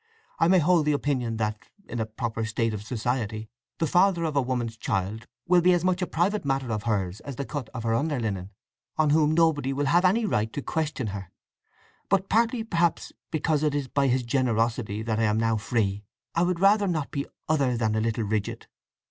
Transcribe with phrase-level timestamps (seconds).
[0.39, 4.35] I may hold the opinion that, in a proper state of society, the father of
[4.35, 7.69] a woman's child will be as much a private matter of hers as the cut
[7.69, 8.49] of her underlinen,
[8.97, 11.31] on whom nobody will have any right to question her.
[12.09, 16.41] But partly, perhaps, because it is by his generosity that I am now free, I
[16.41, 18.65] would rather not be other than a little rigid.